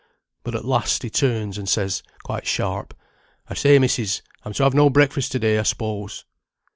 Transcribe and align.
But 0.43 0.55
at 0.55 0.65
last 0.65 1.03
he 1.03 1.11
turns 1.11 1.59
and 1.59 1.69
says, 1.69 2.01
quite 2.23 2.47
sharp, 2.47 2.95
"'I 3.49 3.53
say, 3.53 3.77
missis, 3.77 4.23
I'm 4.43 4.51
to 4.53 4.63
have 4.63 4.73
no 4.73 4.89
breakfast 4.89 5.31
to 5.33 5.37
day, 5.37 5.59
I 5.59 5.61
s'pose.' 5.61 6.25